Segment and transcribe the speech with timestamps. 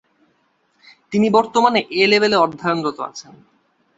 [1.11, 3.33] তিনি বর্তমানে এ-লেভেলে অধ্যয়নরত আছেন।